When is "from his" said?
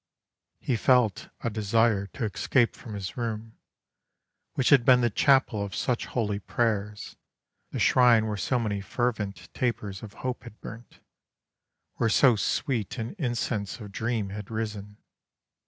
2.75-3.17